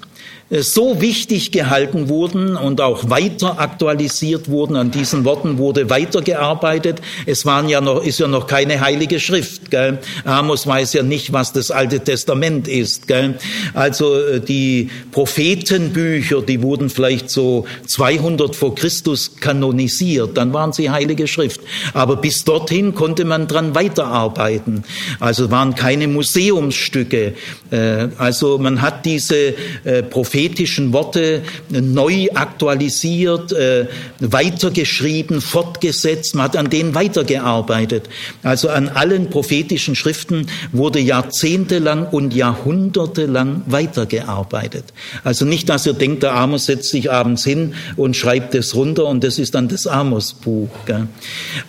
[0.48, 4.76] so wichtig gehalten wurden und auch weiter aktualisiert wurden.
[4.76, 7.02] An diesen Worten wurde weitergearbeitet.
[7.26, 9.72] Es waren ja noch, ist ja noch keine heilige Schrift.
[9.72, 9.98] Gell?
[10.24, 13.08] Amos weiß ja nicht, was das Alte Testament ist.
[13.08, 13.34] Gell?
[13.74, 20.36] Also äh, die Prophetenbücher, die wurden vielleicht so 200 vor Christus kanonisiert.
[20.36, 21.60] Dann waren sie heilige Schrift.
[21.92, 24.84] Aber bis dorthin konnte man dran weiterarbeiten.
[25.18, 27.34] Also waren keine Museumsstücke.
[27.72, 29.54] Äh, also man hat diese
[30.10, 33.86] Propheten prophetischen Worte neu aktualisiert, äh,
[34.20, 38.10] weitergeschrieben, fortgesetzt, man hat an denen weitergearbeitet.
[38.42, 44.84] Also an allen prophetischen Schriften wurde jahrzehntelang und jahrhundertelang weitergearbeitet.
[45.24, 49.06] Also nicht, dass ihr denkt, der Amos setzt sich abends hin und schreibt es runter
[49.06, 50.68] und das ist dann das Amos-Buch.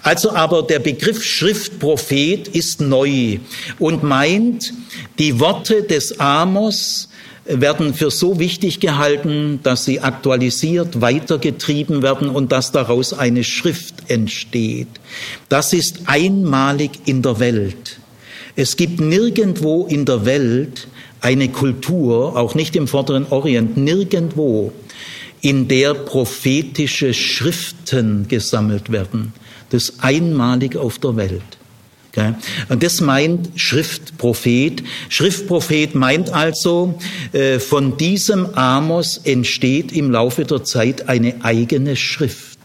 [0.03, 3.37] Also aber der Begriff Schriftprophet ist neu
[3.79, 4.73] und meint,
[5.19, 7.06] die Worte des Amos
[7.47, 14.09] werden für so wichtig gehalten, dass sie aktualisiert, weitergetrieben werden und dass daraus eine Schrift
[14.09, 14.87] entsteht.
[15.49, 17.99] Das ist einmalig in der Welt.
[18.55, 20.87] Es gibt nirgendwo in der Welt
[21.21, 24.73] eine Kultur, auch nicht im vorderen Orient, nirgendwo,
[25.41, 29.33] in der prophetische Schriften gesammelt werden.
[29.69, 31.56] Das ist einmalig auf der Welt.
[32.69, 34.83] Und das meint Schriftprophet.
[35.09, 36.97] Schriftprophet meint also,
[37.33, 42.56] äh, von diesem Amos entsteht im Laufe der Zeit eine eigene Schrift.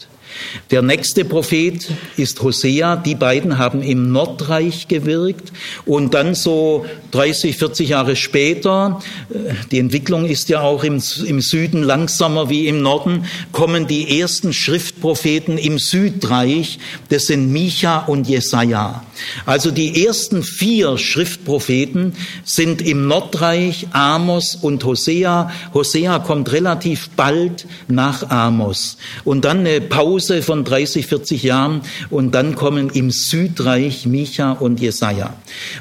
[0.70, 1.86] Der nächste Prophet
[2.16, 2.96] ist Hosea.
[2.96, 5.52] Die beiden haben im Nordreich gewirkt
[5.84, 9.00] und dann so 30, 40 Jahre später,
[9.30, 14.20] äh, die Entwicklung ist ja auch im, im Süden langsamer wie im Norden, kommen die
[14.20, 16.78] ersten Schriftpropheten im Südreich.
[17.08, 19.04] Das sind Micha und Jesaja.
[19.46, 25.50] Also die ersten vier Schriftpropheten sind im Nordreich Amos und Hosea.
[25.74, 28.96] Hosea kommt relativ bald nach Amos.
[29.24, 34.80] Und dann eine Pause von 30, 40 Jahren und dann kommen im Südreich Micha und
[34.80, 35.34] Jesaja.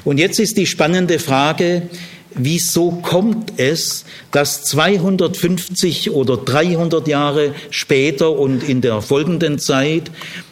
[0.04, 1.88] Und jetzt ist die spannende Frage,
[2.34, 10.10] wieso kommt es, dass 250 oder 300 Jahre später und in der folgenden Zeit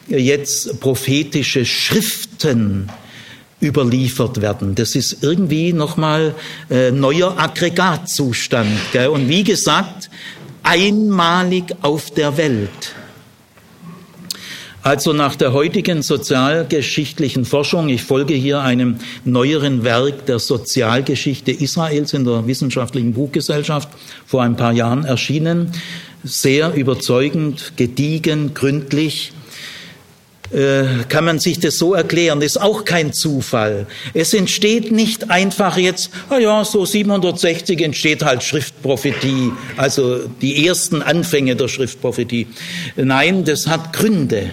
[0.08, 2.90] jetzt prophetische Schriften
[3.60, 4.74] überliefert werden.
[4.74, 6.34] Das ist irgendwie nochmal
[6.70, 8.70] äh, neuer Aggregatzustand.
[8.92, 9.08] Gell?
[9.08, 10.10] Und wie gesagt,
[10.62, 12.94] einmalig auf der Welt.
[14.82, 22.14] Also nach der heutigen sozialgeschichtlichen Forschung, ich folge hier einem neueren Werk der Sozialgeschichte Israels
[22.14, 23.90] in der Wissenschaftlichen Buchgesellschaft,
[24.24, 25.72] vor ein paar Jahren erschienen,
[26.24, 29.32] sehr überzeugend, gediegen, gründlich,
[30.50, 32.40] äh, kann man sich das so erklären.
[32.40, 33.86] Das ist auch kein Zufall.
[34.14, 41.02] Es entsteht nicht einfach jetzt, ah ja, so 760 entsteht halt Schriftprophetie, also die ersten
[41.02, 42.46] Anfänge der Schriftprophetie.
[42.96, 44.52] Nein, das hat Gründe.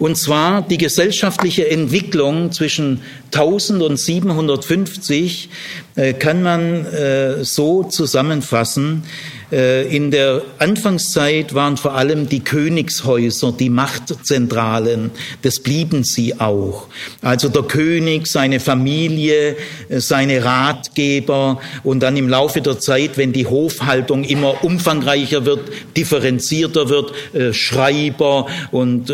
[0.00, 5.50] Und zwar die gesellschaftliche Entwicklung zwischen 1000 und 750
[5.94, 9.02] äh, kann man äh, so zusammenfassen,
[9.50, 15.10] in der Anfangszeit waren vor allem die Königshäuser die Machtzentralen.
[15.42, 16.86] Das blieben sie auch.
[17.22, 19.56] Also der König, seine Familie,
[19.88, 25.70] äh, seine Ratgeber und dann im Laufe der Zeit, wenn die Hofhaltung immer umfangreicher wird,
[25.96, 29.12] differenzierter wird, äh, Schreiber und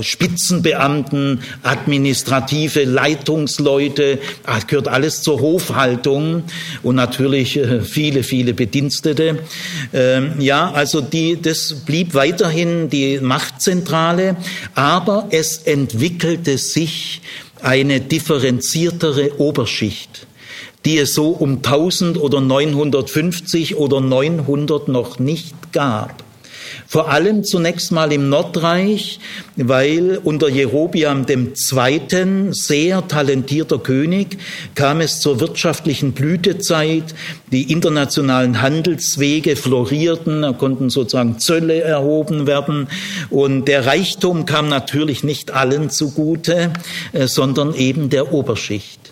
[0.00, 6.44] Spitzenbeamten, administrative Leitungsleute, das gehört alles zur Hofhaltung
[6.82, 9.38] und natürlich viele, viele Bedienstete.
[9.92, 14.36] Ähm, ja, also die, das blieb weiterhin die Machtzentrale,
[14.74, 17.20] aber es entwickelte sich
[17.62, 20.26] eine differenziertere Oberschicht,
[20.84, 26.25] die es so um 1000 oder 950 oder 900 noch nicht gab.
[26.86, 29.18] Vor allem zunächst mal im Nordreich,
[29.56, 34.38] weil unter Jerobiam II., sehr talentierter König,
[34.74, 37.14] kam es zur wirtschaftlichen Blütezeit.
[37.52, 42.88] Die internationalen Handelswege florierten, da konnten sozusagen Zölle erhoben werden.
[43.30, 46.72] Und der Reichtum kam natürlich nicht allen zugute,
[47.12, 49.06] äh, sondern eben der Oberschicht.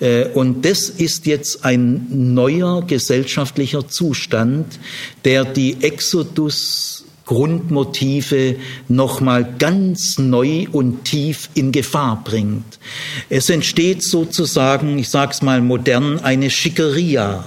[0.00, 4.78] Äh, und das ist jetzt ein neuer gesellschaftlicher Zustand,
[5.24, 6.97] der die Exodus
[7.28, 8.56] Grundmotive
[8.88, 12.78] nochmal ganz neu und tief in Gefahr bringt.
[13.28, 17.44] Es entsteht sozusagen, ich sage es mal modern, eine Schickeria.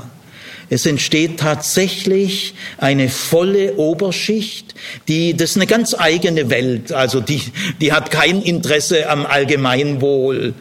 [0.69, 4.75] Es entsteht tatsächlich eine volle Oberschicht,
[5.07, 7.41] die, das ist eine ganz eigene Welt, also die,
[7.81, 10.53] die hat kein Interesse am Allgemeinwohl.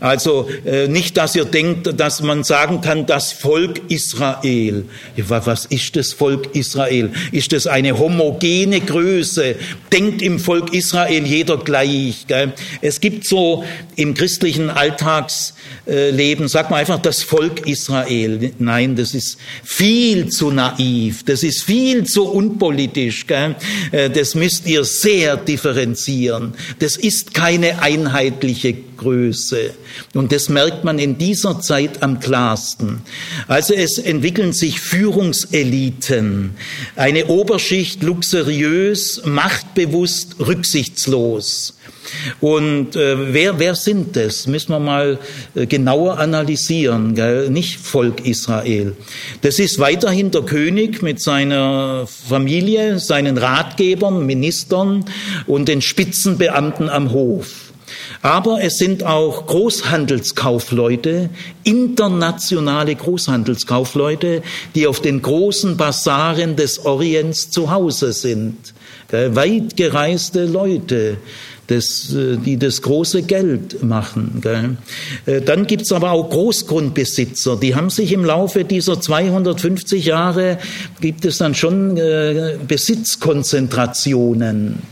[0.00, 4.84] Also äh, nicht, dass ihr denkt, dass man sagen kann, das Volk Israel.
[5.16, 7.10] Was ist das Volk Israel?
[7.32, 9.56] Ist das eine homogene Größe?
[9.92, 12.26] Denkt im Volk Israel jeder gleich?
[12.80, 13.64] Es gibt so
[13.96, 18.52] im christlichen Alltagsleben, sag mal einfach das Volk Israel.
[18.58, 21.24] Nein, das ist viel zu naiv.
[21.24, 23.26] Das ist viel zu unpolitisch.
[23.28, 26.54] Äh, das müsst ihr sehr differenzieren.
[26.78, 29.74] Das ist keine einheitliche Größe.
[30.14, 33.00] Und das merkt man in dieser Zeit am klarsten.
[33.48, 36.52] Also es entwickeln sich Führungseliten,
[36.96, 41.76] eine Oberschicht luxuriös, machtbewusst, rücksichtslos.
[42.40, 44.46] Und äh, wer, wer sind das?
[44.46, 45.18] Müssen wir mal
[45.54, 47.50] äh, genauer analysieren, gell?
[47.50, 48.94] nicht Volk Israel.
[49.42, 55.04] Das ist weiterhin der König mit seiner Familie, seinen Ratgebern, Ministern
[55.46, 57.65] und den Spitzenbeamten am Hof.
[58.22, 61.30] Aber es sind auch Großhandelskaufleute,
[61.64, 64.42] internationale Großhandelskaufleute,
[64.74, 68.74] die auf den großen Basaren des Orients zu Hause sind.
[69.10, 71.18] Weit gereiste Leute,
[71.66, 74.40] das, äh, die das große Geld machen.
[75.26, 80.58] Äh, dann gibt's aber auch Großgrundbesitzer, die haben sich im Laufe dieser 250 Jahre,
[81.00, 84.82] gibt es dann schon äh, Besitzkonzentrationen.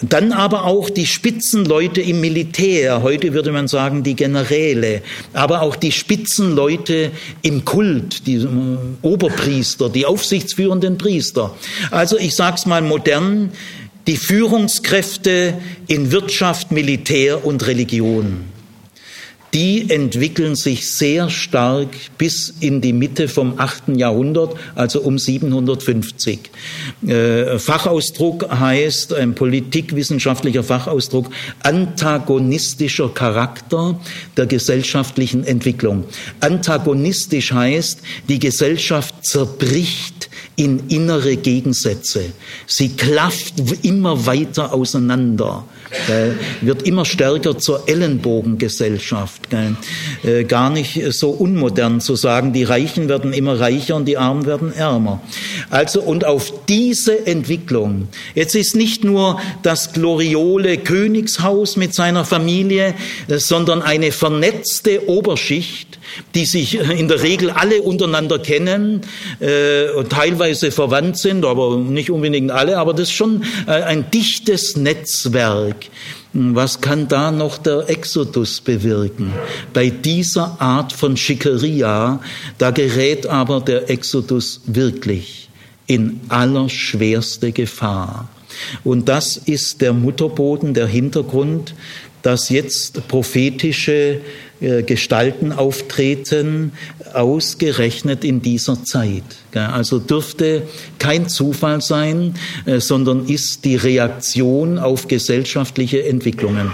[0.00, 5.74] Dann aber auch die Spitzenleute im Militär, heute würde man sagen die Generäle, aber auch
[5.74, 7.10] die Spitzenleute
[7.42, 8.46] im Kult, die äh,
[9.02, 11.56] Oberpriester, die aufsichtsführenden Priester.
[11.90, 13.50] Also ich sage es mal modern,
[14.06, 15.54] die Führungskräfte
[15.88, 18.57] in Wirtschaft, Militär und Religion
[19.54, 21.88] die entwickeln sich sehr stark
[22.18, 23.96] bis in die Mitte vom 8.
[23.96, 26.50] Jahrhundert, also um 750.
[27.06, 31.30] Äh, Fachausdruck heißt, ein politikwissenschaftlicher Fachausdruck,
[31.62, 33.98] antagonistischer Charakter
[34.36, 36.04] der gesellschaftlichen Entwicklung.
[36.40, 42.32] Antagonistisch heißt, die Gesellschaft zerbricht in innere Gegensätze.
[42.66, 45.64] Sie klafft immer weiter auseinander
[46.60, 49.48] wird immer stärker zur Ellenbogengesellschaft.
[50.24, 54.46] Äh, gar nicht so unmodern zu sagen, die Reichen werden immer reicher und die Armen
[54.46, 55.20] werden ärmer.
[55.70, 62.94] Also und auf diese Entwicklung, jetzt ist nicht nur das gloriole Königshaus mit seiner Familie,
[63.28, 65.98] äh, sondern eine vernetzte Oberschicht,
[66.34, 69.02] die sich in der Regel alle untereinander kennen
[69.40, 74.76] äh, teilweise verwandt sind, aber nicht unbedingt alle, aber das ist schon äh, ein dichtes
[74.76, 75.77] Netzwerk.
[76.32, 79.32] Was kann da noch der Exodus bewirken?
[79.72, 82.20] Bei dieser Art von Schickeria,
[82.58, 85.48] da gerät aber der Exodus wirklich
[85.86, 88.28] in allerschwerste Gefahr.
[88.84, 91.74] Und das ist der Mutterboden, der Hintergrund,
[92.22, 94.20] dass jetzt prophetische
[94.60, 96.72] äh, Gestalten auftreten,
[97.14, 99.22] ausgerechnet in dieser Zeit.
[99.54, 100.62] Also dürfte
[100.98, 102.34] kein Zufall sein,
[102.66, 106.72] äh, sondern ist die Reaktion auf gesellschaftliche Entwicklungen.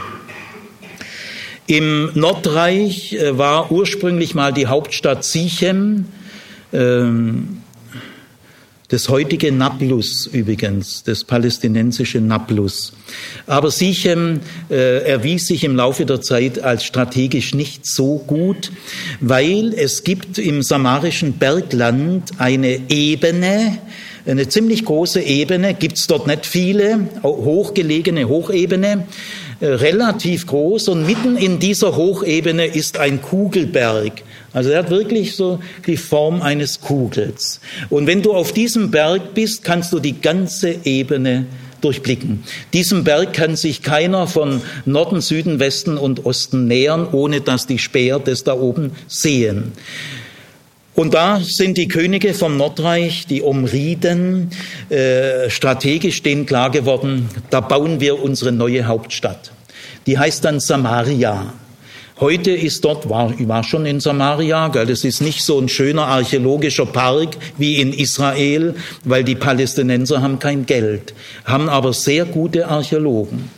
[1.66, 6.06] Im Nordreich äh, war ursprünglich mal die Hauptstadt Sichem.
[6.72, 7.63] Ähm,
[8.94, 12.92] das heutige Nablus übrigens, das palästinensische Nablus.
[13.44, 14.38] Aber Sichem
[14.70, 18.70] äh, erwies sich im Laufe der Zeit als strategisch nicht so gut,
[19.18, 23.78] weil es gibt im samarischen Bergland eine Ebene,
[24.26, 29.08] eine ziemlich große Ebene, gibt's dort nicht viele, hochgelegene Hochebene,
[29.66, 34.22] relativ groß und mitten in dieser Hochebene ist ein Kugelberg.
[34.52, 37.60] Also er hat wirklich so die Form eines Kugels.
[37.90, 41.46] Und wenn du auf diesem Berg bist, kannst du die ganze Ebene
[41.80, 42.44] durchblicken.
[42.72, 47.78] Diesem Berg kann sich keiner von Norden, Süden, Westen und Osten nähern, ohne dass die
[47.78, 49.72] Späher das da oben sehen.
[50.94, 54.50] Und da sind die Könige vom Nordreich, die Omriden,
[54.90, 59.53] äh, strategisch denen klar geworden, da bauen wir unsere neue Hauptstadt.
[60.06, 61.52] Die heißt dann Samaria.
[62.20, 66.06] Heute ist dort, war, war schon in Samaria, gell, das ist nicht so ein schöner
[66.06, 71.12] archäologischer Park wie in Israel, weil die Palästinenser haben kein Geld,
[71.44, 73.50] haben aber sehr gute Archäologen.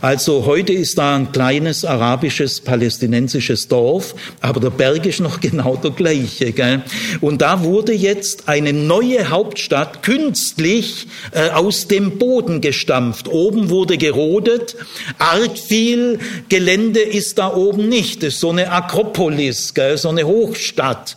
[0.00, 5.76] Also heute ist da ein kleines arabisches, palästinensisches Dorf, aber der Berg ist noch genau
[5.76, 6.82] der gleiche.
[7.20, 13.28] Und da wurde jetzt eine neue Hauptstadt künstlich äh, aus dem Boden gestampft.
[13.28, 14.76] Oben wurde gerodet,
[15.18, 16.18] arg viel
[16.48, 18.22] Gelände ist da oben nicht.
[18.22, 21.16] Das ist so eine Akropolis, so eine Hochstadt.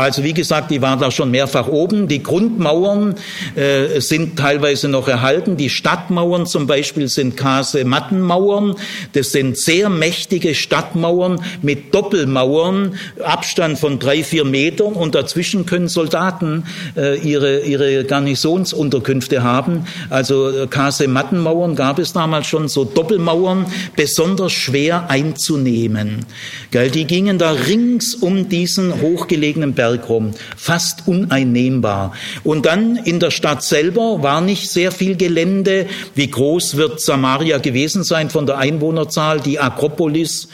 [0.00, 2.08] Also wie gesagt, die waren da schon mehrfach oben.
[2.08, 3.16] Die Grundmauern
[3.54, 5.58] äh, sind teilweise noch erhalten.
[5.58, 8.76] Die Stadtmauern zum Beispiel sind Kasemattenmauern.
[9.12, 15.88] Das sind sehr mächtige Stadtmauern mit Doppelmauern, Abstand von drei, vier Metern und dazwischen können
[15.88, 16.64] Soldaten
[16.96, 19.84] äh, ihre, ihre Garnisonsunterkünfte haben.
[20.08, 26.24] Also äh, Kasemattenmauern gab es damals schon, so Doppelmauern, besonders schwer einzunehmen.
[26.70, 32.12] Gell, die gingen da rings um diesen hochgelegenen Berg rum, fast uneinnehmbar.
[32.44, 35.86] Und dann in der Stadt selber war nicht sehr viel Gelände.
[36.14, 39.40] Wie groß wird Samaria gewesen sein von der Einwohnerzahl?
[39.40, 40.48] Die Akropolis,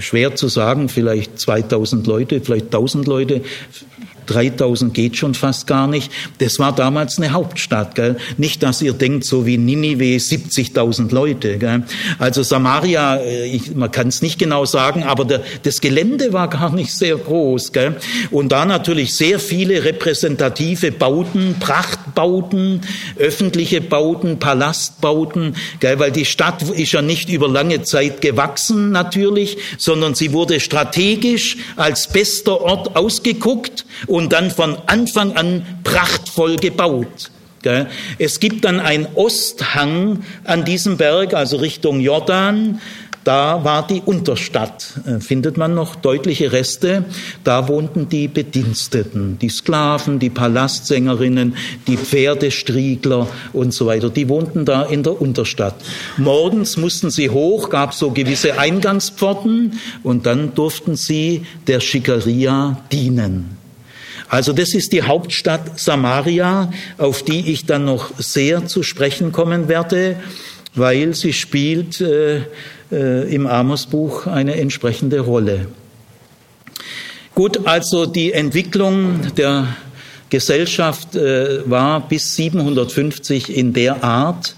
[0.00, 3.42] schwer zu sagen, vielleicht 2000 Leute, vielleicht 1000 Leute.
[4.26, 6.10] 3000 geht schon fast gar nicht.
[6.38, 7.94] Das war damals eine Hauptstadt.
[7.94, 8.16] Gell?
[8.36, 11.58] Nicht, dass ihr denkt, so wie Ninive 70.000 Leute.
[11.58, 11.84] Gell?
[12.18, 16.48] Also Samaria, äh, ich, man kann es nicht genau sagen, aber der, das Gelände war
[16.48, 17.72] gar nicht sehr groß.
[17.72, 17.96] Gell?
[18.30, 22.80] Und da natürlich sehr viele repräsentative Bauten, Prachtbauten,
[23.18, 25.98] öffentliche Bauten, Palastbauten, gell?
[25.98, 31.56] weil die Stadt ist ja nicht über lange Zeit gewachsen natürlich, sondern sie wurde strategisch
[31.76, 37.30] als bester Ort ausgeguckt und dann von Anfang an prachtvoll gebaut.
[38.18, 42.80] Es gibt dann einen Osthang an diesem Berg, also Richtung Jordan.
[43.26, 47.04] Da war die Unterstadt, äh, findet man noch deutliche Reste.
[47.42, 51.56] Da wohnten die Bediensteten, die Sklaven, die Palastsängerinnen,
[51.88, 54.10] die Pferdestriegler und so weiter.
[54.10, 55.74] Die wohnten da in der Unterstadt.
[56.18, 63.65] Morgens mussten sie hoch, gab so gewisse Eingangspforten und dann durften sie der Schikaria dienen.
[64.28, 69.68] Also das ist die Hauptstadt Samaria, auf die ich dann noch sehr zu sprechen kommen
[69.68, 70.16] werde,
[70.74, 72.42] weil sie spielt äh,
[72.90, 75.68] äh, im Amosbuch eine entsprechende Rolle.
[77.34, 79.68] Gut, also die Entwicklung der
[80.30, 84.56] Gesellschaft äh, war bis 750 in der Art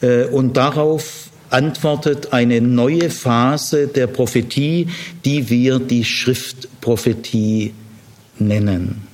[0.00, 4.88] äh, und darauf antwortet eine neue Phase der Prophetie,
[5.24, 7.72] die wir die Schriftprophetie
[8.38, 9.07] nennen.